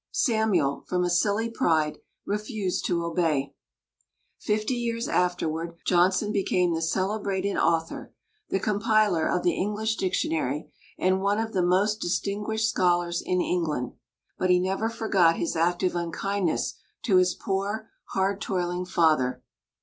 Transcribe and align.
Samuel, 0.11 0.83
from 0.87 1.03
a 1.03 1.11
silly 1.11 1.47
pride, 1.47 1.99
refused 2.25 2.87
to 2.87 3.03
obey. 3.03 3.53
Fifty 4.39 4.73
years 4.73 5.07
afterward 5.07 5.77
Johnson 5.85 6.31
became 6.31 6.73
the 6.73 6.81
celebrated 6.81 7.55
author, 7.55 8.11
the 8.49 8.59
compiler 8.59 9.27
of 9.27 9.43
the 9.43 9.53
English 9.53 9.97
Dictionary, 9.97 10.71
and 10.97 11.21
one 11.21 11.37
of 11.37 11.53
the 11.53 11.61
most 11.61 11.99
distinguished 12.01 12.67
scholars 12.67 13.21
in 13.23 13.41
England; 13.41 13.93
but 14.39 14.49
he 14.49 14.59
never 14.59 14.89
forgot 14.89 15.35
his 15.35 15.55
act 15.55 15.83
of 15.83 15.95
unkindness 15.95 16.79
to 17.03 17.17
his 17.17 17.35
poor, 17.35 17.91
hard 18.05 18.41
toiling 18.41 18.87
father. 18.87 19.43